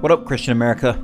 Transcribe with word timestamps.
What 0.00 0.10
up, 0.10 0.24
Christian 0.24 0.52
America? 0.52 0.98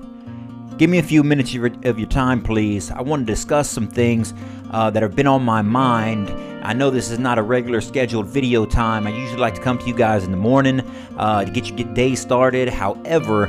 Give 0.78 0.88
me 0.88 0.96
a 0.96 1.02
few 1.02 1.22
minutes 1.22 1.54
of 1.54 1.98
your, 1.98 2.08
time, 2.08 2.42
please. 2.42 2.90
I 2.90 3.02
want 3.02 3.26
to 3.26 3.30
discuss 3.30 3.68
some 3.68 3.86
things 3.86 4.32
uh, 4.70 4.88
that 4.88 5.02
have 5.02 5.14
been 5.14 5.26
on 5.26 5.42
my 5.42 5.60
mind. 5.60 6.30
I 6.64 6.72
know 6.72 6.88
this 6.88 7.10
is 7.10 7.18
not 7.18 7.36
a 7.36 7.42
regular 7.42 7.82
scheduled 7.82 8.26
video 8.26 8.64
time. 8.64 9.06
I 9.06 9.10
usually 9.10 9.38
like 9.38 9.54
to 9.56 9.60
come 9.60 9.76
to 9.76 9.86
you 9.86 9.94
guys 9.94 10.24
in 10.24 10.30
the 10.30 10.38
morning 10.38 10.80
uh, 11.18 11.44
to 11.44 11.50
get 11.50 11.66
your 11.66 11.92
day 11.92 12.14
started. 12.14 12.70
However, 12.70 13.48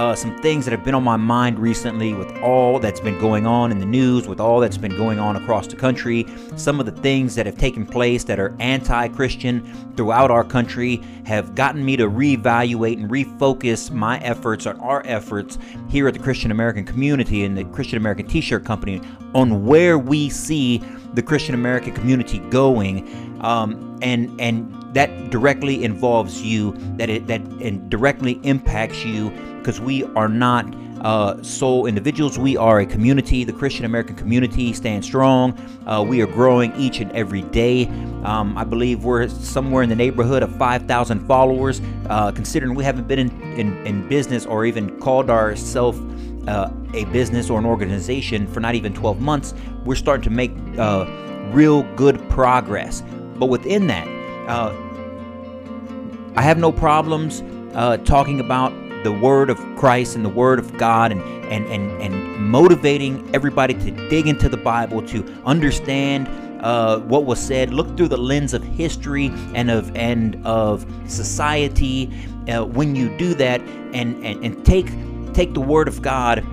uh, 0.00 0.14
some 0.14 0.34
things 0.38 0.64
that 0.64 0.70
have 0.70 0.82
been 0.82 0.94
on 0.94 1.04
my 1.04 1.18
mind 1.18 1.58
recently 1.58 2.14
with 2.14 2.34
all 2.38 2.78
that's 2.78 3.00
been 3.00 3.18
going 3.18 3.46
on 3.46 3.70
in 3.70 3.78
the 3.78 3.84
news, 3.84 4.26
with 4.26 4.40
all 4.40 4.58
that's 4.58 4.78
been 4.78 4.96
going 4.96 5.18
on 5.18 5.36
across 5.36 5.66
the 5.66 5.76
country, 5.76 6.26
some 6.56 6.80
of 6.80 6.86
the 6.86 7.02
things 7.02 7.34
that 7.34 7.44
have 7.44 7.58
taken 7.58 7.84
place 7.84 8.24
that 8.24 8.40
are 8.40 8.56
anti 8.60 9.08
Christian 9.08 9.60
throughout 9.96 10.30
our 10.30 10.42
country 10.42 11.02
have 11.26 11.54
gotten 11.54 11.84
me 11.84 11.98
to 11.98 12.08
reevaluate 12.08 12.94
and 12.94 13.10
refocus 13.10 13.90
my 13.90 14.18
efforts 14.20 14.66
or 14.66 14.80
our 14.80 15.02
efforts 15.04 15.58
here 15.90 16.08
at 16.08 16.14
the 16.14 16.20
Christian 16.20 16.50
American 16.50 16.86
community 16.86 17.44
and 17.44 17.54
the 17.54 17.64
Christian 17.64 17.98
American 17.98 18.26
T 18.26 18.40
shirt 18.40 18.64
company 18.64 19.02
on 19.34 19.66
where 19.66 19.98
we 19.98 20.30
see 20.30 20.78
the 21.12 21.22
Christian 21.22 21.54
American 21.54 21.92
community 21.92 22.38
going. 22.48 23.06
Um, 23.42 23.98
and, 24.00 24.40
and 24.40 24.74
that 24.94 25.28
directly 25.28 25.84
involves 25.84 26.42
you, 26.42 26.72
that 26.96 27.10
it 27.10 27.26
that 27.26 27.42
and 27.42 27.90
directly 27.90 28.40
impacts 28.44 29.04
you 29.04 29.30
because 29.60 29.80
we 29.80 30.04
are 30.04 30.28
not 30.28 30.66
uh, 31.00 31.42
sole 31.42 31.86
individuals. 31.86 32.38
We 32.38 32.56
are 32.56 32.80
a 32.80 32.86
community. 32.86 33.44
The 33.44 33.52
Christian 33.52 33.84
American 33.84 34.16
community 34.16 34.72
stands 34.72 35.06
strong. 35.06 35.58
Uh, 35.86 36.04
we 36.06 36.20
are 36.20 36.26
growing 36.26 36.74
each 36.76 37.00
and 37.00 37.10
every 37.12 37.42
day. 37.42 37.86
Um, 38.24 38.56
I 38.56 38.64
believe 38.64 39.04
we're 39.04 39.28
somewhere 39.28 39.82
in 39.82 39.88
the 39.88 39.96
neighborhood 39.96 40.42
of 40.42 40.54
5,000 40.56 41.26
followers, 41.26 41.80
uh, 42.08 42.32
considering 42.32 42.74
we 42.74 42.84
haven't 42.84 43.08
been 43.08 43.18
in, 43.18 43.42
in, 43.52 43.86
in, 43.86 44.08
business 44.08 44.44
or 44.44 44.66
even 44.66 44.98
called 45.00 45.30
ourselves 45.30 45.98
uh, 46.48 46.70
a 46.94 47.04
business 47.06 47.48
or 47.48 47.58
an 47.58 47.66
organization 47.66 48.46
for 48.46 48.60
not 48.60 48.74
even 48.74 48.92
12 48.92 49.20
months. 49.20 49.54
We're 49.84 49.94
starting 49.94 50.24
to 50.24 50.30
make 50.30 50.52
uh, 50.78 51.06
real 51.52 51.82
good 51.96 52.20
progress. 52.28 53.02
But 53.36 53.46
within 53.46 53.86
that, 53.86 54.06
uh, 54.48 54.74
I 56.36 56.42
have 56.42 56.58
no 56.58 56.72
problems 56.72 57.42
talking 58.04 58.40
about 58.40 58.72
the 59.02 59.12
word 59.12 59.50
of 59.50 59.58
Christ 59.76 60.16
and 60.16 60.24
the 60.24 60.30
word 60.30 60.58
of 60.58 60.76
God 60.76 61.12
and, 61.12 61.22
and, 61.22 61.66
and, 61.66 62.02
and 62.02 62.36
motivating 62.50 63.28
everybody 63.34 63.74
to 63.74 63.90
dig 64.08 64.26
into 64.26 64.48
the 64.48 64.56
Bible, 64.56 65.02
to 65.08 65.24
understand 65.44 66.28
uh, 66.62 66.98
what 67.00 67.24
was 67.24 67.40
said, 67.40 67.72
look 67.72 67.96
through 67.96 68.08
the 68.08 68.18
lens 68.18 68.52
of 68.52 68.62
history 68.62 69.30
and 69.54 69.70
of 69.70 69.94
and 69.96 70.44
of 70.44 70.84
society. 71.06 72.10
Uh, 72.48 72.64
when 72.64 72.94
you 72.94 73.16
do 73.16 73.34
that 73.34 73.60
and, 73.92 74.22
and, 74.24 74.44
and 74.44 74.64
take 74.64 74.90
take 75.32 75.54
the 75.54 75.60
word 75.60 75.88
of 75.88 76.02
God 76.02 76.44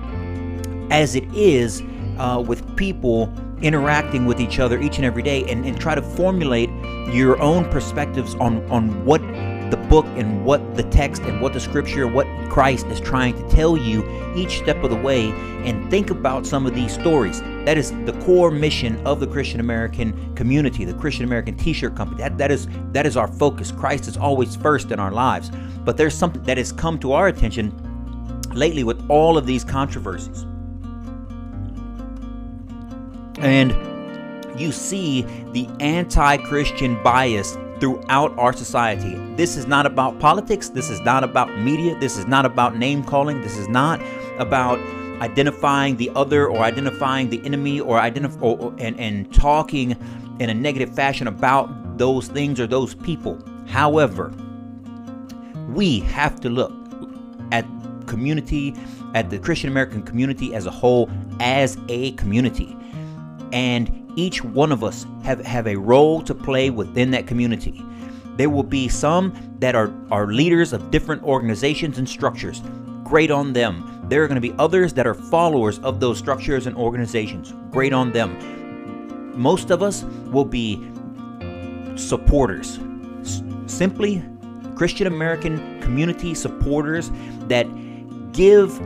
as 0.90 1.14
it 1.14 1.24
is 1.34 1.82
uh, 2.18 2.42
with 2.46 2.76
people 2.76 3.32
interacting 3.60 4.24
with 4.24 4.40
each 4.40 4.58
other 4.58 4.80
each 4.80 4.96
and 4.96 5.04
every 5.04 5.22
day 5.22 5.44
and, 5.50 5.64
and 5.66 5.80
try 5.80 5.94
to 5.94 6.02
formulate 6.02 6.70
your 7.12 7.40
own 7.42 7.68
perspectives 7.70 8.34
on, 8.36 8.64
on 8.70 9.04
what 9.04 9.20
the 9.70 9.76
book 9.76 10.06
and 10.16 10.44
what 10.44 10.76
the 10.76 10.82
text 10.84 11.22
and 11.22 11.40
what 11.40 11.52
the 11.52 11.60
scripture, 11.60 12.04
and 12.04 12.14
what 12.14 12.26
Christ 12.48 12.86
is 12.86 13.00
trying 13.00 13.34
to 13.36 13.48
tell 13.54 13.76
you 13.76 14.08
each 14.34 14.58
step 14.58 14.82
of 14.82 14.90
the 14.90 14.96
way, 14.96 15.30
and 15.64 15.90
think 15.90 16.10
about 16.10 16.46
some 16.46 16.66
of 16.66 16.74
these 16.74 16.92
stories. 16.92 17.40
That 17.64 17.76
is 17.76 17.90
the 18.04 18.18
core 18.24 18.50
mission 18.50 19.04
of 19.06 19.20
the 19.20 19.26
Christian 19.26 19.60
American 19.60 20.34
community, 20.34 20.84
the 20.84 20.94
Christian 20.94 21.24
American 21.24 21.56
T-shirt 21.56 21.94
company. 21.96 22.22
That 22.22 22.38
that 22.38 22.50
is 22.50 22.68
that 22.92 23.06
is 23.06 23.16
our 23.16 23.28
focus. 23.28 23.72
Christ 23.72 24.08
is 24.08 24.16
always 24.16 24.56
first 24.56 24.90
in 24.90 24.98
our 24.98 25.12
lives. 25.12 25.50
But 25.84 25.96
there's 25.96 26.14
something 26.14 26.42
that 26.44 26.58
has 26.58 26.72
come 26.72 26.98
to 27.00 27.12
our 27.12 27.28
attention 27.28 27.72
lately 28.52 28.84
with 28.84 29.02
all 29.08 29.38
of 29.38 29.46
these 29.46 29.64
controversies. 29.64 30.44
And 33.40 33.72
you 34.60 34.72
see 34.72 35.22
the 35.52 35.68
anti 35.80 36.36
Christian 36.38 37.00
bias 37.02 37.56
throughout 37.80 38.36
our 38.38 38.52
society. 38.52 39.14
This 39.36 39.56
is 39.56 39.66
not 39.66 39.86
about 39.86 40.18
politics. 40.18 40.68
This 40.68 40.90
is 40.90 41.00
not 41.00 41.24
about 41.24 41.58
media. 41.58 41.98
This 41.98 42.16
is 42.16 42.26
not 42.26 42.44
about 42.44 42.76
name 42.76 43.04
calling. 43.04 43.40
This 43.40 43.56
is 43.56 43.68
not 43.68 44.00
about 44.38 44.78
identifying 45.20 45.96
the 45.96 46.10
other 46.14 46.48
or 46.48 46.60
identifying 46.60 47.30
the 47.30 47.44
enemy 47.44 47.80
or 47.80 47.98
identify 47.98 48.46
and, 48.78 48.98
and 48.98 49.32
talking 49.32 49.96
in 50.38 50.50
a 50.50 50.54
negative 50.54 50.94
fashion 50.94 51.26
about 51.26 51.98
those 51.98 52.28
things 52.28 52.60
or 52.60 52.66
those 52.66 52.94
people. 52.94 53.38
However, 53.66 54.32
we 55.68 56.00
have 56.00 56.40
to 56.40 56.48
look 56.48 56.72
at 57.52 57.66
community, 58.06 58.74
at 59.14 59.30
the 59.30 59.38
Christian 59.38 59.70
American 59.70 60.02
community 60.02 60.54
as 60.54 60.66
a 60.66 60.70
whole, 60.70 61.10
as 61.40 61.76
a 61.88 62.12
community. 62.12 62.76
And 63.52 64.07
each 64.18 64.42
one 64.42 64.72
of 64.72 64.82
us 64.82 65.06
have, 65.22 65.40
have 65.46 65.68
a 65.68 65.76
role 65.76 66.20
to 66.22 66.34
play 66.34 66.70
within 66.70 67.12
that 67.12 67.28
community. 67.28 67.84
There 68.36 68.50
will 68.50 68.64
be 68.64 68.88
some 68.88 69.32
that 69.60 69.76
are, 69.76 69.92
are 70.10 70.26
leaders 70.26 70.72
of 70.72 70.90
different 70.90 71.22
organizations 71.22 71.98
and 71.98 72.08
structures. 72.08 72.60
Great 73.04 73.30
on 73.30 73.52
them. 73.52 74.06
There 74.08 74.24
are 74.24 74.26
going 74.26 74.40
to 74.40 74.48
be 74.48 74.54
others 74.58 74.92
that 74.94 75.06
are 75.06 75.14
followers 75.14 75.78
of 75.80 76.00
those 76.00 76.18
structures 76.18 76.66
and 76.66 76.76
organizations. 76.76 77.54
Great 77.70 77.92
on 77.92 78.10
them. 78.10 78.36
Most 79.40 79.70
of 79.70 79.84
us 79.84 80.02
will 80.32 80.44
be 80.44 80.84
supporters. 81.94 82.80
S- 83.20 83.42
simply 83.66 84.24
Christian 84.74 85.06
American 85.06 85.80
community 85.80 86.34
supporters 86.34 87.12
that 87.46 87.66
give 88.32 88.80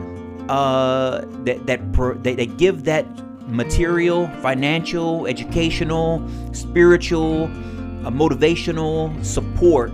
uh, 0.49 1.21
that 1.43 1.65
that, 1.65 1.91
per, 1.93 2.15
that, 2.15 2.37
that 2.37 2.57
give 2.57 2.83
that 2.83 3.05
material, 3.47 4.27
financial, 4.41 5.27
educational, 5.27 6.27
spiritual, 6.53 7.45
uh, 7.45 8.09
motivational 8.09 9.23
support 9.23 9.91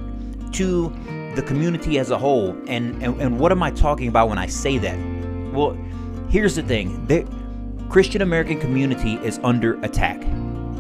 to 0.54 0.90
the 1.36 1.44
community 1.44 2.00
as 2.00 2.12
a 2.12 2.18
whole. 2.18 2.52
And, 2.68 3.02
and, 3.04 3.22
and 3.22 3.40
what 3.40 3.52
am 3.52 3.64
I 3.64 3.72
talking 3.72 4.08
about 4.08 4.30
when 4.30 4.38
I 4.38 4.48
say 4.48 4.78
that? 4.80 4.98
Well, 5.54 5.78
here's 6.30 6.56
the 6.56 6.64
thing 6.64 7.06
the 7.08 7.28
Christian 7.90 8.22
American 8.22 8.60
community 8.60 9.16
is 9.16 9.40
under 9.44 9.80
attack. 9.84 10.22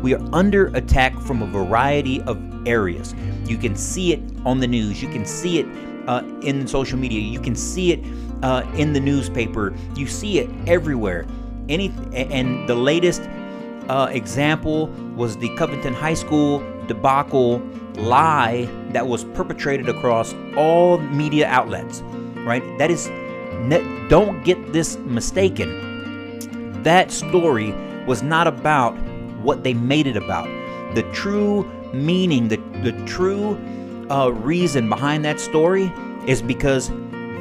We 0.01 0.13
are 0.13 0.29
under 0.33 0.67
attack 0.75 1.13
from 1.19 1.41
a 1.41 1.47
variety 1.47 2.21
of 2.21 2.39
areas. 2.67 3.15
You 3.45 3.57
can 3.57 3.75
see 3.75 4.13
it 4.13 4.21
on 4.45 4.59
the 4.59 4.67
news, 4.67 5.01
you 5.01 5.09
can 5.09 5.25
see 5.25 5.59
it 5.59 5.67
uh, 6.07 6.23
in 6.41 6.67
social 6.67 6.97
media, 6.97 7.19
you 7.19 7.39
can 7.39 7.55
see 7.55 7.91
it 7.91 7.99
uh, 8.43 8.63
in 8.75 8.93
the 8.93 8.99
newspaper, 8.99 9.75
you 9.95 10.07
see 10.07 10.39
it 10.39 10.49
everywhere 10.67 11.25
any 11.69 11.93
and 12.13 12.67
the 12.67 12.75
latest 12.75 13.21
uh, 13.87 14.09
example 14.11 14.87
was 15.15 15.37
the 15.37 15.53
Covington 15.55 15.93
High 15.93 16.13
School 16.13 16.63
debacle 16.87 17.61
lie 17.95 18.67
that 18.91 19.07
was 19.07 19.23
perpetrated 19.25 19.89
across 19.89 20.33
all 20.57 20.97
media 20.97 21.47
outlets. 21.47 22.01
Right? 22.45 22.63
That 22.77 22.89
is, 22.89 23.07
don't 24.09 24.43
get 24.43 24.73
this 24.73 24.97
mistaken. 24.97 26.81
That 26.83 27.11
story 27.11 27.73
was 28.05 28.23
not 28.23 28.47
about 28.47 28.93
what 29.41 29.63
they 29.63 29.73
made 29.73 30.07
it 30.07 30.17
about. 30.17 30.47
The 30.95 31.03
true 31.11 31.69
meaning, 31.93 32.47
the 32.47 32.57
the 32.83 32.93
true 33.05 33.57
uh, 34.09 34.29
reason 34.29 34.89
behind 34.89 35.25
that 35.25 35.39
story 35.39 35.91
is 36.25 36.41
because 36.41 36.89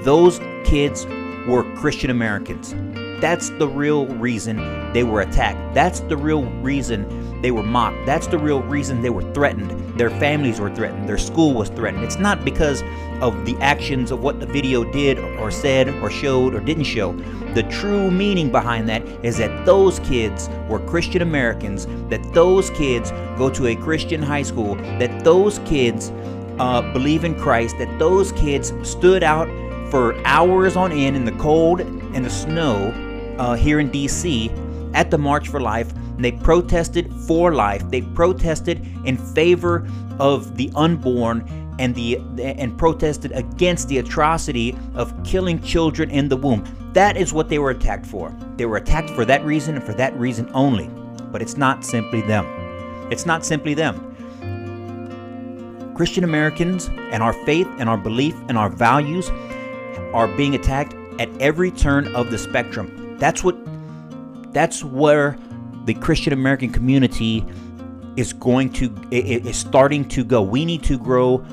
those 0.04 0.40
kids 0.64 1.06
were 1.46 1.64
Christian 1.76 2.10
Americans. 2.10 2.74
That's 3.20 3.50
the 3.50 3.66
real 3.66 4.06
reason 4.06 4.92
they 4.92 5.02
were 5.02 5.20
attacked. 5.20 5.74
That's 5.74 6.00
the 6.00 6.16
real 6.16 6.44
reason 6.60 7.42
they 7.42 7.50
were 7.50 7.62
mocked. 7.62 8.06
That's 8.06 8.26
the 8.26 8.38
real 8.38 8.62
reason 8.62 9.02
they 9.02 9.10
were 9.10 9.32
threatened. 9.32 9.70
Their 9.98 10.10
families 10.10 10.60
were 10.60 10.74
threatened. 10.74 11.08
Their 11.08 11.18
school 11.18 11.54
was 11.54 11.68
threatened. 11.70 12.04
It's 12.04 12.18
not 12.18 12.44
because 12.44 12.82
of 13.20 13.44
the 13.44 13.56
actions 13.60 14.10
of 14.10 14.22
what 14.22 14.38
the 14.38 14.46
video 14.46 14.84
did 14.84 15.18
or 15.18 15.50
said 15.50 15.88
or 15.88 16.10
showed 16.10 16.54
or 16.54 16.60
didn't 16.60 16.84
show. 16.84 17.12
The 17.54 17.64
true 17.64 18.10
meaning 18.10 18.52
behind 18.52 18.88
that 18.88 19.02
is 19.24 19.38
that 19.38 19.66
those 19.66 19.98
kids 20.00 20.48
were 20.68 20.78
Christian 20.78 21.22
Americans, 21.22 21.86
that 22.08 22.22
those 22.32 22.70
kids 22.70 23.10
go 23.36 23.50
to 23.50 23.66
a 23.66 23.76
Christian 23.76 24.22
high 24.22 24.42
school, 24.42 24.76
that 24.98 25.24
those 25.24 25.58
kids 25.60 26.12
uh, 26.58 26.82
believe 26.92 27.24
in 27.24 27.34
Christ, 27.34 27.78
that 27.78 27.98
those 27.98 28.32
kids 28.32 28.72
stood 28.82 29.22
out 29.22 29.48
for 29.90 30.14
hours 30.26 30.76
on 30.76 30.92
end 30.92 31.16
in 31.16 31.24
the 31.24 31.32
cold 31.32 31.80
and 31.80 32.24
the 32.24 32.30
snow 32.30 32.92
uh, 33.38 33.54
here 33.54 33.80
in 33.80 33.90
DC 33.90 34.94
at 34.94 35.10
the 35.10 35.18
March 35.18 35.48
for 35.48 35.60
Life. 35.60 35.92
they 36.18 36.32
protested 36.32 37.12
for 37.26 37.54
life. 37.54 37.88
They 37.90 38.02
protested 38.02 38.84
in 39.04 39.16
favor 39.16 39.88
of 40.18 40.56
the 40.56 40.70
unborn 40.74 41.46
and 41.78 41.94
the 41.94 42.18
and 42.38 42.76
protested 42.76 43.30
against 43.32 43.88
the 43.88 43.98
atrocity 43.98 44.76
of 44.94 45.14
killing 45.24 45.62
children 45.62 46.10
in 46.10 46.28
the 46.28 46.36
womb. 46.36 46.64
That 46.92 47.16
is 47.16 47.32
what 47.32 47.48
they 47.48 47.58
were 47.60 47.70
attacked 47.70 48.06
for. 48.06 48.34
They 48.56 48.66
were 48.66 48.78
attacked 48.78 49.10
for 49.10 49.24
that 49.26 49.44
reason 49.44 49.76
and 49.76 49.84
for 49.84 49.94
that 49.94 50.16
reason 50.18 50.50
only. 50.54 50.88
But 51.30 51.40
it's 51.42 51.56
not 51.56 51.84
simply 51.84 52.22
them. 52.22 52.46
It's 53.12 53.26
not 53.26 53.44
simply 53.44 53.74
them. 53.74 54.04
Christian 55.94 56.24
Americans 56.24 56.90
and 57.12 57.22
our 57.22 57.32
faith 57.44 57.68
and 57.78 57.88
our 57.88 57.96
belief 57.96 58.34
and 58.48 58.58
our 58.58 58.68
values 58.68 59.30
are 60.12 60.28
being 60.36 60.54
attacked 60.54 60.94
at 61.20 61.28
every 61.40 61.70
turn 61.70 62.14
of 62.14 62.30
the 62.30 62.38
spectrum. 62.38 63.07
That's 63.18 63.42
what 63.44 63.56
that's 64.52 64.82
where 64.82 65.36
the 65.84 65.94
Christian 65.94 66.32
American 66.32 66.70
community 66.70 67.44
is 68.16 68.32
going 68.32 68.72
to 68.74 68.94
is 69.10 69.56
starting 69.56 70.08
to 70.08 70.24
go. 70.24 70.42
We 70.42 70.64
need 70.64 70.82
to 70.84 70.98
grow 70.98 71.44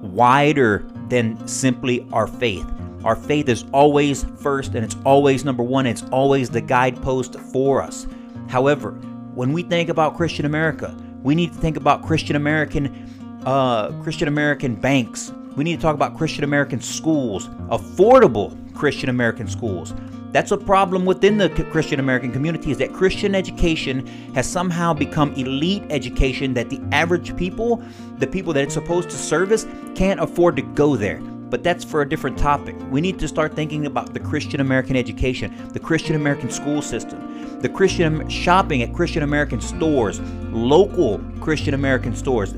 wider 0.00 0.84
than 1.08 1.46
simply 1.46 2.06
our 2.12 2.26
faith. 2.26 2.66
Our 3.04 3.16
faith 3.16 3.48
is 3.48 3.64
always 3.72 4.24
first 4.38 4.74
and 4.74 4.84
it's 4.84 4.96
always 5.04 5.44
number 5.44 5.62
one. 5.62 5.86
It's 5.86 6.02
always 6.04 6.48
the 6.48 6.60
guidepost 6.60 7.38
for 7.52 7.82
us. 7.82 8.06
However, 8.48 8.92
when 9.34 9.52
we 9.52 9.62
think 9.62 9.90
about 9.90 10.16
Christian 10.16 10.46
America, 10.46 10.96
we 11.22 11.34
need 11.34 11.52
to 11.52 11.58
think 11.58 11.76
about 11.76 12.02
Christian 12.02 12.36
American 12.36 13.10
uh, 13.44 13.92
Christian 14.02 14.28
American 14.28 14.74
banks. 14.74 15.32
We 15.56 15.64
need 15.64 15.76
to 15.76 15.82
talk 15.82 15.94
about 15.94 16.16
Christian 16.16 16.44
American 16.44 16.80
schools, 16.80 17.48
affordable 17.68 18.56
Christian 18.74 19.08
American 19.08 19.46
schools. 19.46 19.94
That's 20.34 20.50
a 20.50 20.56
problem 20.56 21.04
within 21.04 21.38
the 21.38 21.48
Christian 21.70 22.00
American 22.00 22.32
community 22.32 22.72
is 22.72 22.78
that 22.78 22.92
Christian 22.92 23.36
education 23.36 24.04
has 24.34 24.50
somehow 24.50 24.92
become 24.92 25.32
elite 25.34 25.84
education 25.90 26.54
that 26.54 26.70
the 26.70 26.80
average 26.90 27.36
people, 27.36 27.80
the 28.18 28.26
people 28.26 28.52
that 28.54 28.64
it's 28.64 28.74
supposed 28.74 29.10
to 29.10 29.16
service, 29.16 29.64
can't 29.94 30.18
afford 30.18 30.56
to 30.56 30.62
go 30.62 30.96
there. 30.96 31.20
But 31.20 31.62
that's 31.62 31.84
for 31.84 32.02
a 32.02 32.08
different 32.08 32.36
topic. 32.36 32.74
We 32.90 33.00
need 33.00 33.20
to 33.20 33.28
start 33.28 33.54
thinking 33.54 33.86
about 33.86 34.12
the 34.12 34.18
Christian 34.18 34.58
American 34.58 34.96
education, 34.96 35.54
the 35.68 35.78
Christian 35.78 36.16
American 36.16 36.50
school 36.50 36.82
system, 36.82 37.60
the 37.60 37.68
Christian 37.68 38.28
shopping 38.28 38.82
at 38.82 38.92
Christian 38.92 39.22
American 39.22 39.60
stores, 39.60 40.20
local 40.50 41.20
Christian 41.40 41.74
American 41.74 42.16
stores, 42.16 42.54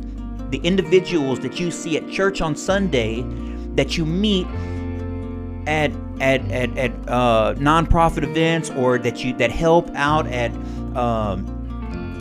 the 0.49 0.61
individuals 0.65 1.41
that 1.41 1.61
you 1.61 1.71
see 1.71 1.99
at 1.99 2.09
church 2.11 2.41
on 2.41 2.57
Sunday 2.57 3.23
that 3.75 3.99
you 3.99 4.07
meet 4.07 4.47
at 5.67 5.91
at 6.21 6.51
at, 6.51 6.77
at 6.77 6.91
uh, 7.09 7.55
nonprofit 7.57 8.23
events 8.23 8.71
or 8.71 8.99
that 8.99 9.25
you 9.25 9.35
that 9.35 9.51
help 9.51 9.91
out 9.95 10.27
at 10.27 10.53
um, 10.97 11.53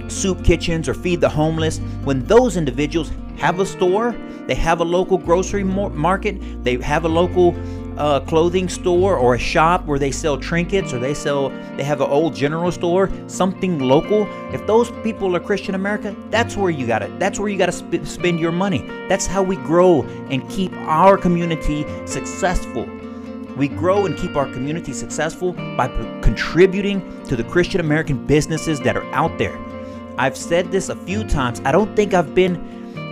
soup 0.10 0.44
kitchens 0.44 0.88
or 0.88 0.94
feed 0.94 1.22
the 1.22 1.30
homeless. 1.30 1.80
When 2.04 2.26
those 2.26 2.58
individuals 2.58 3.12
have 3.38 3.60
a 3.60 3.66
store, 3.66 4.16
they 4.48 4.56
have 4.56 4.80
a 4.80 4.84
local 4.84 5.18
grocery 5.18 5.64
market, 5.64 6.64
they 6.64 6.78
have 6.78 7.06
a 7.06 7.10
local 7.10 7.56
uh, 7.98 8.20
clothing 8.22 8.68
store 8.68 9.16
or 9.16 9.36
a 9.36 9.40
shop 9.40 9.86
where 9.86 9.98
they 9.98 10.12
sell 10.12 10.38
trinkets 10.38 10.92
or 10.94 11.00
they 11.00 11.14
sell 11.14 11.50
they 11.78 11.84
have 11.84 12.02
an 12.02 12.10
old 12.10 12.36
general 12.36 12.72
store 12.72 13.10
something 13.28 13.80
local. 13.80 14.28
If 14.54 14.66
those 14.68 14.92
people 15.04 15.34
are 15.36 15.40
christian 15.40 15.76
america 15.76 16.14
that's 16.30 16.58
where 16.58 16.70
you 16.70 16.86
got 16.86 17.02
it 17.04 17.20
that's 17.20 17.40
where 17.40 17.48
you 17.48 17.58
gotta 17.58 17.72
sp- 17.72 18.04
spend 18.04 18.40
your 18.40 18.52
money. 18.52 18.86
That's 19.08 19.26
how 19.26 19.44
we 19.44 19.56
grow 19.56 20.04
and 20.30 20.48
keep 20.50 20.74
our 20.74 21.18
community 21.18 21.86
successful 22.06 22.86
we 23.56 23.68
grow 23.68 24.06
and 24.06 24.18
keep 24.18 24.36
our 24.36 24.46
community 24.52 24.94
successful 24.94 25.54
by 25.54 25.88
contributing 26.22 27.24
to 27.26 27.36
the 27.36 27.44
Christian 27.44 27.80
American 27.80 28.26
businesses 28.26 28.80
that 28.82 28.98
are 28.98 29.14
out 29.14 29.38
there. 29.38 29.58
I've 30.18 30.38
said 30.38 30.72
this 30.72 30.90
a 30.90 30.96
few 30.96 31.24
times. 31.24 31.62
I 31.66 31.72
don't 31.72 31.96
think 31.96 32.14
I've 32.14 32.36
been 32.36 32.58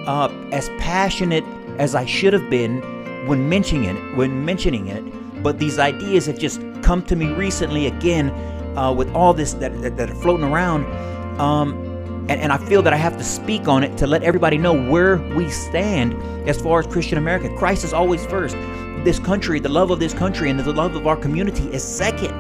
uh, 0.07 0.28
as 0.51 0.69
passionate 0.80 1.44
as 1.78 1.95
I 1.95 2.06
should 2.06 2.34
have 2.34 2.50
been 2.50 2.81
when 3.28 3.48
mentioning 3.48 3.86
it. 3.86 4.18
When 4.18 4.44
mentioning 4.44 4.88
it, 4.88 5.44
but 5.44 5.60
these 5.60 5.80
ideas 5.80 6.25
have 6.25 6.40
just 6.40 6.62
come 6.81 7.04
to 7.04 7.16
me 7.16 7.31
recently 7.34 7.88
again 7.88 8.30
uh, 8.78 8.92
with 8.92 9.13
all 9.13 9.34
this 9.34 9.54
that, 9.54 9.81
that, 9.81 9.98
that 9.98 10.10
are 10.10 10.16
floating 10.16 10.45
around. 10.45 10.86
Um, 11.40 11.74
and, 12.30 12.40
and 12.40 12.51
I 12.54 12.57
feel 12.57 12.81
that 12.84 12.94
I 12.94 12.98
have 12.98 13.18
to 13.18 13.24
speak 13.24 13.68
on 13.68 13.84
it 13.84 13.98
to 13.98 14.07
let 14.07 14.24
everybody 14.24 14.57
know 14.57 14.74
where 14.74 15.18
we 15.36 15.50
stand 15.50 16.13
as 16.48 16.62
far 16.62 16.80
as 16.80 16.88
Christian 16.88 17.18
America. 17.18 17.54
Christ 17.57 17.84
is 17.84 17.94
always 17.94 18.25
first 18.25 18.56
this 19.04 19.20
country, 19.20 19.60
the 19.60 19.70
love 19.70 19.92
of 19.92 20.00
this 20.00 20.14
country, 20.14 20.50
and 20.50 20.60
the 20.60 20.74
love 20.74 20.96
of 20.96 21.08
our 21.08 21.18
community 21.18 21.68
is 21.74 21.84
second. 21.84 22.34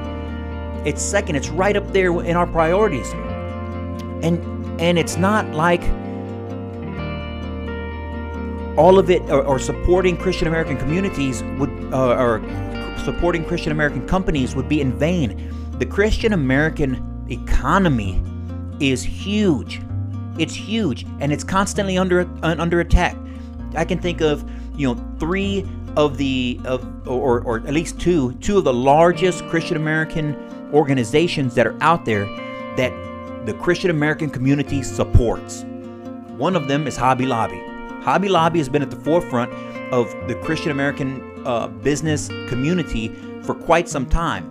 It's 0.85 1.01
second. 1.01 1.35
It's 1.35 1.49
right 1.49 1.75
up 1.75 1.91
there 1.93 2.11
in 2.23 2.35
our 2.35 2.47
priorities. 2.47 3.11
And 4.23 4.41
and 4.81 4.97
it's 4.97 5.17
not 5.17 5.51
like 5.51 5.81
all 8.77 8.97
of 8.97 9.09
it 9.09 9.21
or, 9.29 9.43
or 9.43 9.59
supporting 9.59 10.17
Christian 10.17 10.47
American 10.47 10.77
communities 10.77 11.43
would 11.59 11.69
uh, 11.93 12.15
or 12.15 12.41
supporting 13.03 13.45
Christian 13.45 13.71
American 13.71 14.07
companies 14.07 14.55
would 14.55 14.67
be 14.67 14.81
in 14.81 14.97
vain. 14.97 15.53
The 15.79 15.85
Christian 15.85 16.33
American 16.33 17.25
economy 17.29 18.21
is 18.79 19.03
huge. 19.03 19.81
It's 20.39 20.55
huge 20.55 21.05
and 21.19 21.31
it's 21.31 21.43
constantly 21.43 21.97
under 21.97 22.21
uh, 22.21 22.55
under 22.57 22.79
attack. 22.79 23.15
I 23.75 23.85
can 23.85 23.99
think 23.99 24.21
of, 24.21 24.43
you 24.75 24.87
know, 24.87 25.17
three 25.19 25.65
of 25.95 26.17
the 26.17 26.59
of 26.65 26.85
or, 27.07 27.41
or 27.41 27.57
at 27.59 27.73
least 27.73 27.99
two 27.99 28.33
two 28.33 28.57
of 28.57 28.63
the 28.63 28.73
largest 28.73 29.43
Christian 29.45 29.77
American 29.77 30.35
organizations 30.73 31.53
that 31.55 31.67
are 31.67 31.77
out 31.81 32.05
there 32.05 32.25
that 32.77 32.91
the 33.45 33.53
Christian 33.55 33.89
American 33.89 34.29
community 34.29 34.81
supports. 34.81 35.63
One 36.37 36.55
of 36.55 36.67
them 36.67 36.87
is 36.87 36.95
Hobby 36.95 37.25
Lobby. 37.25 37.61
Hobby 38.01 38.27
Lobby 38.29 38.59
has 38.59 38.69
been 38.69 38.81
at 38.81 38.89
the 38.89 38.97
forefront 38.97 39.51
of 39.93 40.09
the 40.27 40.35
Christian 40.35 40.71
American 40.71 41.41
uh, 41.45 41.67
business 41.67 42.27
community 42.47 43.09
for 43.43 43.53
quite 43.53 43.87
some 43.87 44.05
time. 44.05 44.49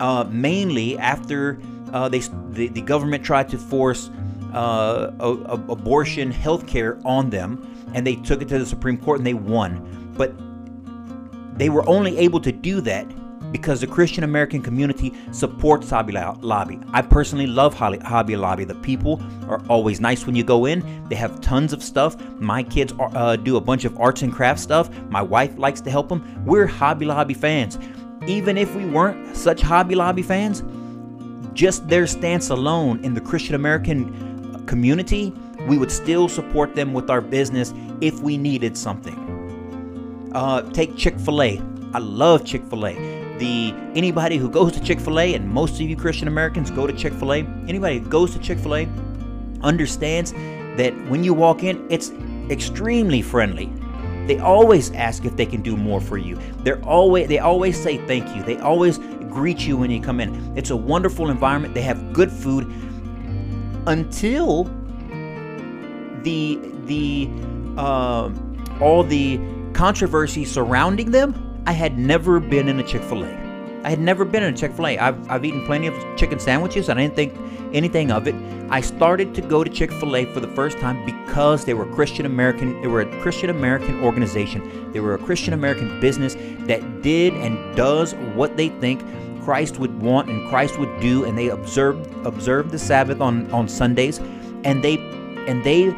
Uh, 0.00 0.24
mainly 0.24 0.98
after 0.98 1.58
uh, 1.92 2.08
they 2.08 2.18
the, 2.50 2.68
the, 2.68 2.82
government 2.82 3.24
tried 3.24 3.48
to 3.48 3.56
force 3.56 4.10
uh, 4.52 5.10
a, 5.20 5.28
a 5.28 5.72
abortion 5.72 6.30
health 6.30 6.66
care 6.66 6.98
on 7.04 7.30
them, 7.30 7.86
and 7.94 8.06
they 8.06 8.16
took 8.16 8.42
it 8.42 8.48
to 8.48 8.58
the 8.58 8.66
Supreme 8.66 8.98
Court 8.98 9.20
and 9.20 9.26
they 9.26 9.34
won. 9.34 10.12
But 10.16 10.34
they 11.56 11.68
were 11.68 11.88
only 11.88 12.16
able 12.18 12.40
to 12.40 12.52
do 12.52 12.80
that 12.82 13.06
because 13.52 13.80
the 13.80 13.86
Christian 13.86 14.24
American 14.24 14.60
community 14.62 15.14
supports 15.32 15.90
Hobby 15.90 16.12
Lobby. 16.12 16.80
I 16.92 17.02
personally 17.02 17.46
love 17.46 17.74
Hobby 17.74 18.36
Lobby. 18.36 18.64
The 18.64 18.74
people 18.76 19.22
are 19.48 19.62
always 19.68 20.00
nice 20.00 20.26
when 20.26 20.34
you 20.34 20.44
go 20.44 20.66
in. 20.66 21.04
They 21.08 21.16
have 21.16 21.40
tons 21.40 21.72
of 21.72 21.82
stuff. 21.82 22.16
My 22.38 22.62
kids 22.62 22.92
are, 22.98 23.10
uh, 23.16 23.36
do 23.36 23.56
a 23.56 23.60
bunch 23.60 23.84
of 23.84 23.98
arts 23.98 24.22
and 24.22 24.32
crafts 24.32 24.62
stuff. 24.62 24.90
My 25.08 25.22
wife 25.22 25.56
likes 25.56 25.80
to 25.82 25.90
help 25.90 26.08
them. 26.08 26.44
We're 26.44 26.66
Hobby 26.66 27.06
Lobby 27.06 27.34
fans. 27.34 27.78
Even 28.26 28.58
if 28.58 28.74
we 28.74 28.84
weren't 28.84 29.36
such 29.36 29.62
Hobby 29.62 29.94
Lobby 29.94 30.22
fans, 30.22 30.62
just 31.54 31.88
their 31.88 32.06
stance 32.06 32.50
alone 32.50 33.02
in 33.04 33.14
the 33.14 33.20
Christian 33.20 33.54
American 33.54 34.66
community, 34.66 35.32
we 35.68 35.78
would 35.78 35.92
still 35.92 36.28
support 36.28 36.74
them 36.74 36.92
with 36.92 37.08
our 37.08 37.20
business 37.20 37.72
if 38.00 38.20
we 38.20 38.36
needed 38.36 38.76
something. 38.76 39.25
Uh, 40.36 40.60
take 40.72 40.94
Chick 40.98 41.18
Fil 41.18 41.40
A. 41.40 41.62
I 41.94 41.98
love 41.98 42.44
Chick 42.44 42.62
Fil 42.66 42.86
A. 42.86 42.92
The 43.38 43.72
anybody 43.94 44.36
who 44.36 44.50
goes 44.50 44.72
to 44.72 44.80
Chick 44.80 45.00
Fil 45.00 45.18
A, 45.18 45.32
and 45.32 45.48
most 45.48 45.76
of 45.76 45.80
you 45.80 45.96
Christian 45.96 46.28
Americans 46.28 46.70
go 46.70 46.86
to 46.86 46.92
Chick 46.92 47.14
Fil 47.14 47.32
A. 47.32 47.38
Anybody 47.66 48.00
who 48.00 48.08
goes 48.10 48.34
to 48.34 48.38
Chick 48.38 48.58
Fil 48.58 48.76
A 48.76 48.88
understands 49.62 50.32
that 50.76 50.92
when 51.08 51.24
you 51.24 51.32
walk 51.32 51.62
in, 51.62 51.82
it's 51.90 52.10
extremely 52.50 53.22
friendly. 53.22 53.72
They 54.26 54.38
always 54.38 54.90
ask 54.90 55.24
if 55.24 55.36
they 55.36 55.46
can 55.46 55.62
do 55.62 55.74
more 55.74 56.02
for 56.02 56.18
you. 56.18 56.38
They're 56.58 56.84
always 56.84 57.28
they 57.28 57.38
always 57.38 57.82
say 57.82 57.96
thank 58.06 58.36
you. 58.36 58.42
They 58.42 58.58
always 58.58 58.98
greet 59.30 59.66
you 59.66 59.78
when 59.78 59.90
you 59.90 60.02
come 60.02 60.20
in. 60.20 60.54
It's 60.54 60.68
a 60.68 60.76
wonderful 60.76 61.30
environment. 61.30 61.72
They 61.72 61.80
have 61.80 62.12
good 62.12 62.30
food 62.30 62.70
until 63.86 64.64
the 66.24 66.60
the 66.84 67.30
uh, 67.78 68.30
all 68.82 69.02
the 69.02 69.40
controversy 69.76 70.42
surrounding 70.42 71.10
them, 71.10 71.62
I 71.66 71.72
had 71.72 71.98
never 71.98 72.40
been 72.40 72.66
in 72.66 72.80
a 72.80 72.82
Chick 72.82 73.02
fil 73.02 73.24
A. 73.24 73.46
I 73.84 73.90
had 73.90 74.00
never 74.00 74.24
been 74.24 74.42
in 74.42 74.54
a 74.54 74.56
Chick 74.56 74.72
fil 74.72 74.86
A. 74.86 74.98
I've, 74.98 75.30
I've 75.30 75.44
eaten 75.44 75.66
plenty 75.66 75.86
of 75.86 75.94
chicken 76.16 76.40
sandwiches 76.40 76.88
and 76.88 76.98
I 76.98 77.02
didn't 77.02 77.14
think 77.14 77.34
anything 77.74 78.10
of 78.10 78.26
it. 78.26 78.34
I 78.70 78.80
started 78.80 79.34
to 79.34 79.42
go 79.42 79.62
to 79.62 79.70
Chick 79.70 79.92
fil 79.92 80.16
A 80.16 80.24
for 80.32 80.40
the 80.40 80.48
first 80.48 80.78
time 80.78 81.04
because 81.04 81.66
they 81.66 81.74
were 81.74 81.84
Christian 81.94 82.24
American, 82.24 82.80
they 82.80 82.88
were 82.88 83.02
a 83.02 83.20
Christian 83.20 83.50
American 83.50 84.02
organization. 84.02 84.90
They 84.92 85.00
were 85.00 85.12
a 85.12 85.18
Christian 85.18 85.52
American 85.52 86.00
business 86.00 86.36
that 86.60 87.02
did 87.02 87.34
and 87.34 87.76
does 87.76 88.14
what 88.34 88.56
they 88.56 88.70
think 88.70 89.02
Christ 89.44 89.78
would 89.78 90.00
want 90.00 90.30
and 90.30 90.48
Christ 90.48 90.78
would 90.78 91.00
do, 91.00 91.26
and 91.26 91.36
they 91.36 91.50
observed 91.50 92.10
observed 92.26 92.70
the 92.70 92.78
Sabbath 92.78 93.20
on, 93.20 93.48
on 93.52 93.68
Sundays, 93.68 94.20
and 94.64 94.82
they 94.82 94.96
and 95.46 95.62
they 95.62 95.94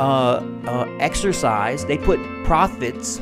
uh, 0.00 0.42
uh, 0.66 0.96
exercise, 0.98 1.84
they 1.84 1.98
put 1.98 2.18
profits 2.44 3.18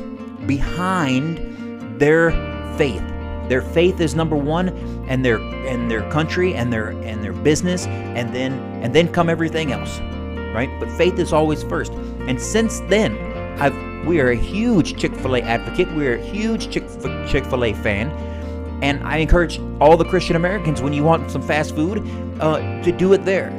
behind 0.47 1.99
their 1.99 2.31
faith. 2.77 3.03
Their 3.49 3.61
faith 3.61 3.99
is 3.99 4.15
number 4.15 4.37
one, 4.37 4.69
and 5.09 5.25
their 5.25 5.39
and 5.67 5.91
their 5.91 6.09
country 6.09 6.53
and 6.55 6.71
their 6.71 6.89
and 6.89 7.23
their 7.23 7.33
business, 7.33 7.85
and 7.87 8.33
then 8.33 8.53
and 8.81 8.95
then 8.95 9.09
come 9.09 9.29
everything 9.29 9.73
else, 9.73 9.99
right? 10.55 10.69
But 10.79 10.89
faith 10.97 11.19
is 11.19 11.33
always 11.33 11.63
first. 11.63 11.91
And 12.27 12.39
since 12.39 12.79
then, 12.81 13.17
I've 13.59 13.75
we 14.07 14.21
are 14.21 14.29
a 14.29 14.37
huge 14.37 14.97
Chick 14.97 15.13
Fil 15.15 15.35
A 15.35 15.41
advocate. 15.41 15.93
We're 15.93 16.15
a 16.15 16.21
huge 16.21 16.71
Chick 16.71 16.85
Chick 17.27 17.43
Fil 17.45 17.65
A 17.65 17.73
fan, 17.73 18.09
and 18.81 19.03
I 19.03 19.17
encourage 19.17 19.59
all 19.81 19.97
the 19.97 20.05
Christian 20.05 20.37
Americans 20.37 20.81
when 20.81 20.93
you 20.93 21.03
want 21.03 21.29
some 21.29 21.41
fast 21.41 21.75
food 21.75 22.07
uh, 22.39 22.81
to 22.83 22.91
do 22.93 23.11
it 23.11 23.25
there. 23.25 23.49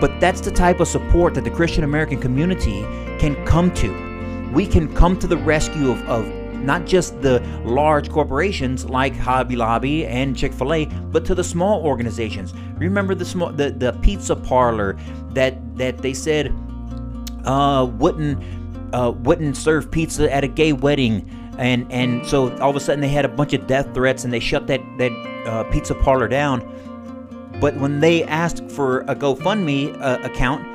But 0.00 0.18
that's 0.20 0.40
the 0.40 0.50
type 0.50 0.80
of 0.80 0.88
support 0.88 1.34
that 1.34 1.44
the 1.44 1.50
Christian 1.50 1.84
American 1.84 2.20
community 2.20 2.82
can 3.18 3.36
come 3.44 3.72
to. 3.74 4.50
We 4.52 4.66
can 4.66 4.92
come 4.94 5.18
to 5.18 5.26
the 5.26 5.36
rescue 5.36 5.90
of, 5.90 6.02
of 6.08 6.26
not 6.60 6.86
just 6.86 7.20
the 7.22 7.40
large 7.64 8.10
corporations 8.10 8.84
like 8.84 9.16
Hobby 9.16 9.56
Lobby 9.56 10.06
and 10.06 10.36
Chick-fil-A, 10.36 10.86
but 10.86 11.24
to 11.26 11.34
the 11.34 11.44
small 11.44 11.82
organizations. 11.84 12.54
Remember 12.76 13.14
the 13.14 13.24
small 13.24 13.52
the, 13.52 13.70
the 13.70 13.92
pizza 14.02 14.36
parlor 14.36 14.98
that 15.30 15.76
that 15.76 15.98
they 15.98 16.14
said 16.14 16.52
uh, 17.44 17.90
wouldn't 17.98 18.42
uh, 18.92 19.12
wouldn't 19.18 19.56
serve 19.56 19.90
pizza 19.90 20.32
at 20.32 20.44
a 20.44 20.48
gay 20.48 20.72
wedding 20.72 21.28
and 21.58 21.90
and 21.92 22.26
so 22.26 22.56
all 22.58 22.70
of 22.70 22.76
a 22.76 22.80
sudden 22.80 23.00
they 23.00 23.08
had 23.08 23.24
a 23.24 23.28
bunch 23.28 23.52
of 23.52 23.66
death 23.66 23.92
threats 23.94 24.24
and 24.24 24.32
they 24.32 24.40
shut 24.40 24.66
that 24.66 24.80
that 24.98 25.12
uh, 25.46 25.62
pizza 25.64 25.94
parlor 25.94 26.26
down 26.26 26.60
but 27.60 27.76
when 27.76 28.00
they 28.00 28.24
asked 28.24 28.70
for 28.70 29.00
a 29.02 29.14
GoFundMe 29.14 30.00
uh, 30.00 30.18
account, 30.22 30.66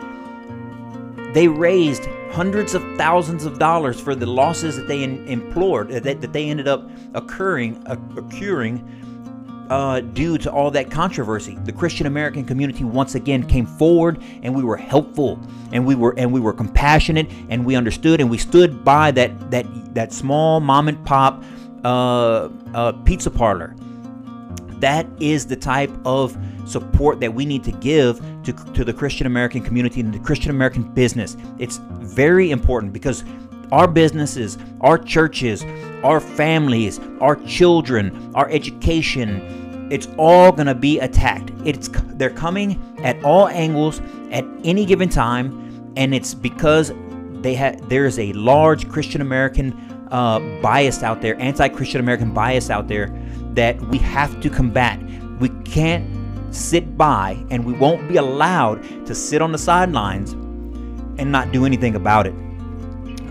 they 1.34 1.48
raised 1.48 2.06
hundreds 2.32 2.74
of 2.74 2.84
thousands 2.98 3.46
of 3.46 3.58
dollars 3.60 4.00
for 4.00 4.14
the 4.14 4.26
losses 4.26 4.76
that 4.78 4.88
they 4.88 5.04
in, 5.04 5.26
implored 5.28 5.90
that, 5.90 6.22
that 6.22 6.34
they 6.34 6.50
ended 6.50 6.68
up 6.68 6.90
occurring 7.14 7.82
uh, 7.88 7.96
occurring 8.18 8.84
uh, 9.70 10.00
due 10.00 10.38
to 10.38 10.52
all 10.52 10.70
that 10.72 10.92
controversy. 10.92 11.58
The 11.64 11.72
Christian 11.72 12.06
American 12.06 12.46
community 12.46 12.84
once 12.84 13.16
again 13.16 13.48
came 13.48 13.66
forward, 13.66 14.22
and 14.44 14.54
we 14.56 14.64
were 14.64 14.78
helpful, 14.78 15.40
and 15.72 15.86
we 15.86 15.96
were 15.96 16.14
and 16.18 16.32
we 16.32 16.40
were 16.40 16.54
compassionate, 16.54 17.30
and 17.50 17.66
we 17.66 17.76
understood, 17.76 18.22
and 18.22 18.30
we 18.30 18.38
stood 18.38 18.84
by 18.84 19.12
that 19.12 19.52
that 19.52 19.66
that 19.96 20.14
small 20.14 20.60
mom 20.60 20.88
and 20.88 21.04
pop 21.06 21.44
uh, 21.84 22.50
uh 22.74 22.92
pizza 23.04 23.32
parlor. 23.32 23.76
That 24.80 25.08
is 25.20 25.46
the 25.46 25.56
type 25.56 25.92
of 26.06 26.38
support 26.66 27.20
that 27.20 27.34
we 27.34 27.46
need 27.46 27.64
to 27.64 27.72
give 27.72 28.20
to, 28.44 28.54
to 28.74 28.84
the 28.84 28.94
Christian 28.94 29.28
American 29.28 29.64
community 29.64 30.02
and 30.02 30.14
the 30.14 30.20
Christian 30.20 30.52
American 30.52 30.84
business. 30.84 31.38
It's 31.60 31.78
very 31.78 32.52
important 32.52 32.94
because 32.94 33.24
our 33.72 33.88
businesses, 33.88 34.58
our 34.82 34.98
churches, 34.98 35.64
our 36.04 36.20
families, 36.20 37.00
our 37.20 37.36
children, 37.46 38.32
our 38.36 38.50
education, 38.50 39.90
it's 39.92 40.08
all 40.18 40.52
going 40.52 40.68
to 40.68 40.76
be 40.76 41.00
attacked. 41.00 41.52
It's 41.64 41.90
they're 42.16 42.30
coming 42.30 42.82
at 43.04 43.24
all 43.24 43.48
angles 43.48 44.02
at 44.32 44.46
any 44.64 44.86
given 44.86 45.10
time 45.10 45.94
and 45.96 46.14
it's 46.14 46.34
because 46.34 46.92
they 47.42 47.78
there 47.88 48.06
is 48.06 48.20
a 48.20 48.34
large 48.34 48.90
Christian 48.90 49.22
American 49.22 49.74
uh, 50.12 50.40
bias 50.62 51.04
out 51.04 51.22
there, 51.22 51.40
anti-Christian 51.40 52.00
American 52.00 52.34
bias 52.34 52.70
out 52.70 52.88
there 52.88 53.08
that 53.56 53.80
we 53.90 53.98
have 54.00 54.40
to 54.42 54.50
combat. 54.50 55.00
We 55.40 55.50
can't 55.64 56.06
sit 56.56 56.98
by 56.98 57.44
and 57.50 57.66
we 57.66 57.74
won't 57.74 58.08
be 58.08 58.18
allowed 58.18 59.06
to 59.06 59.16
sit 59.16 59.42
on 59.42 59.52
the 59.52 59.58
sidelines 59.58 60.34
and 61.18 61.32
not 61.32 61.52
do 61.52 61.66
anything 61.66 61.96
about 61.96 62.28
it. 62.28 62.34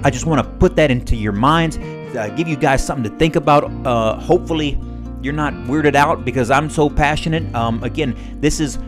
I 0.02 0.11
just 0.11 0.26
want 0.26 0.45
to 0.45 0.50
put 0.59 0.76
that 0.76 0.90
into 0.90 1.16
your 1.16 1.33
minds, 1.33 1.78
uh, 1.78 2.33
give 2.37 2.47
you 2.47 2.57
guys 2.57 2.85
something 2.85 3.11
to 3.11 3.19
think 3.19 3.37
about. 3.37 3.64
Uh, 3.87 4.19
hopefully, 4.19 4.78
you're 5.23 5.33
not 5.33 5.54
weirded 5.54 5.95
out 5.95 6.25
because 6.25 6.50
I'm 6.50 6.69
so 6.69 6.90
passionate. 6.90 7.54
Um, 7.54 7.83
again, 7.83 8.14
this 8.40 8.61
is 8.61 8.78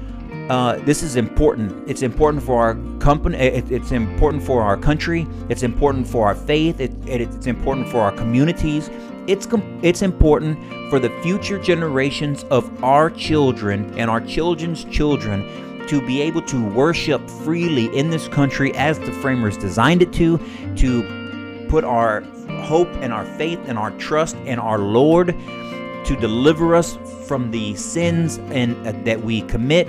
uh, 0.50 0.76
this 0.84 1.02
is 1.02 1.16
important. 1.16 1.88
It's 1.88 2.02
important 2.02 2.42
for 2.42 2.62
our 2.62 2.74
company. 2.98 3.36
It, 3.38 3.70
it's 3.72 3.90
important 3.90 4.42
for 4.42 4.62
our 4.62 4.76
country. 4.76 5.26
It's 5.48 5.62
important 5.62 6.06
for 6.06 6.26
our 6.26 6.34
faith. 6.34 6.80
It, 6.80 6.92
it, 7.06 7.22
it's 7.22 7.46
important 7.46 7.88
for 7.88 8.00
our 8.00 8.12
communities. 8.12 8.90
It's 9.26 9.48
it's 9.82 10.02
important 10.02 10.58
for 10.90 10.98
the 10.98 11.10
future 11.22 11.58
generations 11.58 12.44
of 12.44 12.84
our 12.84 13.10
children 13.10 13.92
and 13.98 14.10
our 14.10 14.20
children's 14.20 14.84
children 14.84 15.86
to 15.88 16.04
be 16.04 16.20
able 16.20 16.42
to 16.42 16.64
worship 16.70 17.28
freely 17.30 17.86
in 17.96 18.10
this 18.10 18.28
country 18.28 18.74
as 18.74 18.98
the 18.98 19.12
framers 19.12 19.56
designed 19.56 20.02
it 20.02 20.12
to, 20.12 20.38
to 20.76 21.66
put 21.68 21.84
our 21.84 22.22
hope 22.62 22.88
and 23.00 23.12
our 23.12 23.24
faith 23.36 23.60
and 23.66 23.78
our 23.78 23.90
trust 23.92 24.36
in 24.38 24.58
our 24.58 24.78
Lord 24.78 25.28
to 25.28 26.16
deliver 26.20 26.74
us 26.74 26.98
from 27.26 27.50
the 27.50 27.74
sins 27.74 28.38
and 28.50 28.74
uh, 28.86 28.92
that 29.04 29.20
we 29.22 29.42
commit 29.42 29.88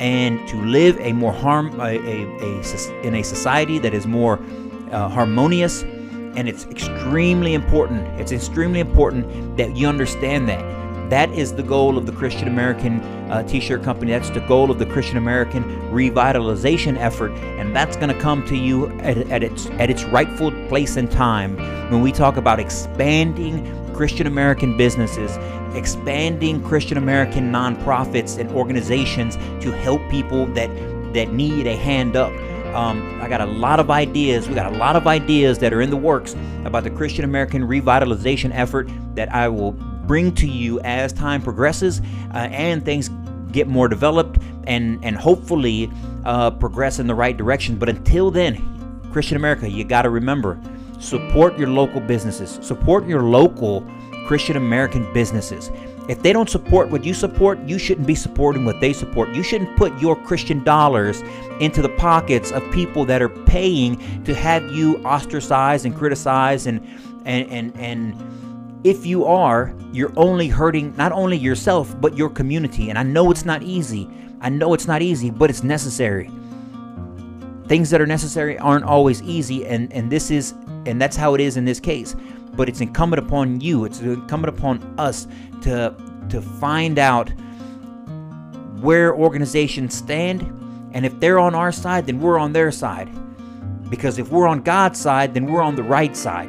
and 0.00 0.46
to 0.48 0.56
live 0.62 0.98
a 1.00 1.12
more 1.12 1.32
harm 1.32 1.78
a, 1.80 1.98
a, 1.98 2.26
a 2.40 3.06
in 3.06 3.14
a 3.14 3.22
society 3.22 3.78
that 3.78 3.94
is 3.94 4.06
more 4.06 4.40
uh, 4.90 5.08
harmonious 5.08 5.84
and 6.36 6.48
it's 6.48 6.64
extremely 6.66 7.54
important. 7.54 8.06
It's 8.20 8.32
extremely 8.32 8.80
important 8.80 9.56
that 9.56 9.76
you 9.76 9.88
understand 9.88 10.48
that. 10.48 10.62
That 11.10 11.30
is 11.32 11.52
the 11.52 11.62
goal 11.62 11.98
of 11.98 12.06
the 12.06 12.12
Christian 12.12 12.48
American 12.48 13.00
uh, 13.30 13.42
t 13.42 13.60
shirt 13.60 13.82
company. 13.82 14.12
That's 14.12 14.30
the 14.30 14.40
goal 14.40 14.70
of 14.70 14.78
the 14.78 14.86
Christian 14.86 15.18
American 15.18 15.62
revitalization 15.90 16.96
effort. 16.96 17.32
And 17.58 17.76
that's 17.76 17.96
going 17.96 18.08
to 18.08 18.18
come 18.18 18.46
to 18.46 18.56
you 18.56 18.88
at, 19.00 19.18
at, 19.30 19.42
its, 19.42 19.66
at 19.72 19.90
its 19.90 20.04
rightful 20.04 20.50
place 20.68 20.96
and 20.96 21.10
time 21.10 21.58
when 21.90 22.00
we 22.00 22.12
talk 22.12 22.38
about 22.38 22.58
expanding 22.58 23.62
Christian 23.92 24.26
American 24.26 24.76
businesses, 24.78 25.36
expanding 25.76 26.62
Christian 26.62 26.96
American 26.96 27.52
nonprofits 27.52 28.38
and 28.38 28.50
organizations 28.52 29.36
to 29.62 29.70
help 29.70 30.00
people 30.10 30.46
that, 30.54 30.70
that 31.12 31.32
need 31.32 31.66
a 31.66 31.76
hand 31.76 32.16
up. 32.16 32.32
Um, 32.74 33.20
I 33.20 33.28
got 33.28 33.40
a 33.40 33.46
lot 33.46 33.80
of 33.80 33.90
ideas. 33.90 34.48
We 34.48 34.54
got 34.54 34.72
a 34.72 34.76
lot 34.76 34.96
of 34.96 35.06
ideas 35.06 35.58
that 35.58 35.72
are 35.72 35.80
in 35.80 35.90
the 35.90 35.96
works 35.96 36.34
about 36.64 36.84
the 36.84 36.90
Christian 36.90 37.24
American 37.24 37.62
revitalization 37.62 38.50
effort 38.52 38.88
that 39.14 39.32
I 39.32 39.48
will 39.48 39.72
bring 39.72 40.34
to 40.34 40.46
you 40.46 40.80
as 40.80 41.12
time 41.12 41.42
progresses 41.42 42.00
uh, 42.34 42.48
and 42.50 42.84
things 42.84 43.10
get 43.52 43.68
more 43.68 43.88
developed 43.88 44.38
and 44.66 45.04
and 45.04 45.16
hopefully 45.16 45.90
uh, 46.24 46.50
progress 46.50 46.98
in 46.98 47.06
the 47.06 47.14
right 47.14 47.36
direction. 47.36 47.76
But 47.76 47.88
until 47.88 48.30
then, 48.30 49.08
Christian 49.12 49.36
America, 49.36 49.68
you 49.68 49.84
got 49.84 50.02
to 50.02 50.10
remember 50.10 50.58
support 50.98 51.58
your 51.58 51.68
local 51.68 52.00
businesses, 52.00 52.58
support 52.62 53.06
your 53.06 53.22
local 53.22 53.86
Christian 54.26 54.56
American 54.56 55.12
businesses. 55.12 55.70
If 56.08 56.22
they 56.22 56.32
don't 56.32 56.50
support 56.50 56.90
what 56.90 57.04
you 57.04 57.14
support, 57.14 57.60
you 57.60 57.78
shouldn't 57.78 58.06
be 58.06 58.16
supporting 58.16 58.64
what 58.64 58.80
they 58.80 58.92
support. 58.92 59.30
You 59.30 59.42
shouldn't 59.42 59.76
put 59.76 59.96
your 60.00 60.16
Christian 60.16 60.64
dollars 60.64 61.22
into 61.60 61.80
the 61.80 61.90
pockets 61.90 62.50
of 62.50 62.68
people 62.72 63.04
that 63.04 63.22
are 63.22 63.28
paying 63.28 64.24
to 64.24 64.34
have 64.34 64.72
you 64.72 64.98
ostracized 65.04 65.86
and 65.86 65.94
criticized 65.94 66.66
and 66.66 66.80
and 67.24 67.48
and 67.50 67.76
and 67.76 68.80
if 68.84 69.06
you 69.06 69.24
are, 69.26 69.72
you're 69.92 70.12
only 70.16 70.48
hurting 70.48 70.96
not 70.96 71.12
only 71.12 71.36
yourself 71.36 71.94
but 72.00 72.16
your 72.16 72.30
community. 72.30 72.90
And 72.90 72.98
I 72.98 73.04
know 73.04 73.30
it's 73.30 73.44
not 73.44 73.62
easy. 73.62 74.10
I 74.40 74.48
know 74.48 74.74
it's 74.74 74.88
not 74.88 75.02
easy, 75.02 75.30
but 75.30 75.50
it's 75.50 75.62
necessary. 75.62 76.28
Things 77.68 77.90
that 77.90 78.00
are 78.00 78.06
necessary 78.06 78.58
aren't 78.58 78.84
always 78.84 79.22
easy 79.22 79.64
and 79.66 79.92
and 79.92 80.10
this 80.10 80.32
is 80.32 80.52
and 80.84 81.00
that's 81.00 81.16
how 81.16 81.34
it 81.34 81.40
is 81.40 81.56
in 81.56 81.64
this 81.64 81.78
case 81.78 82.16
but 82.54 82.68
it's 82.68 82.80
incumbent 82.80 83.24
upon 83.24 83.60
you, 83.60 83.84
it's 83.84 84.00
incumbent 84.00 84.56
upon 84.56 84.94
us 84.98 85.26
to 85.62 85.94
to 86.28 86.40
find 86.40 86.98
out 86.98 87.30
where 88.80 89.14
organizations 89.14 89.94
stand 89.94 90.42
and 90.94 91.06
if 91.06 91.18
they're 91.20 91.38
on 91.38 91.54
our 91.54 91.72
side, 91.72 92.06
then 92.06 92.20
we're 92.20 92.38
on 92.38 92.52
their 92.52 92.70
side. 92.70 93.08
Because 93.88 94.18
if 94.18 94.30
we're 94.30 94.46
on 94.46 94.62
God's 94.62 95.00
side, 95.00 95.34
then 95.34 95.46
we're 95.46 95.62
on 95.62 95.74
the 95.74 95.82
right 95.82 96.16
side. 96.16 96.48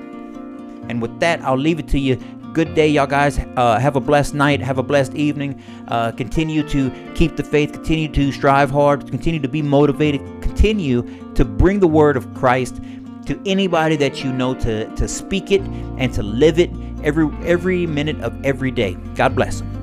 And 0.90 1.02
with 1.02 1.20
that, 1.20 1.42
I'll 1.42 1.58
leave 1.58 1.80
it 1.80 1.88
to 1.90 2.00
you. 2.00 2.18
Good 2.54 2.76
day, 2.76 2.88
y'all 2.88 3.08
guys. 3.08 3.40
Uh, 3.56 3.80
have 3.80 3.96
a 3.96 4.00
blessed 4.00 4.34
night. 4.36 4.62
Have 4.62 4.78
a 4.78 4.84
blessed 4.84 5.16
evening. 5.16 5.62
Uh, 5.88 6.12
continue 6.12 6.68
to 6.70 6.92
keep 7.16 7.36
the 7.36 7.44
faith. 7.44 7.74
Continue 7.74 8.10
to 8.10 8.32
strive 8.32 8.70
hard. 8.70 9.10
Continue 9.10 9.40
to 9.40 9.48
be 9.48 9.62
motivated. 9.62 10.22
Continue 10.42 11.02
to 11.34 11.46
bring 11.46 11.80
the 11.80 11.88
word 11.88 12.16
of 12.16 12.32
Christ 12.36 12.80
to 13.26 13.40
anybody 13.46 13.96
that 13.98 14.24
you 14.24 14.32
know 14.32 14.54
to, 14.56 14.88
to 14.96 15.08
speak 15.08 15.52
it 15.52 15.62
and 15.98 16.14
to 16.14 16.24
live 16.24 16.60
it 16.60 16.72
every 17.04 17.30
every 17.46 17.86
minute 17.86 18.20
of 18.22 18.34
every 18.46 18.72
day. 18.72 18.96
God 19.16 19.36
bless 19.36 19.60
them. 19.60 19.83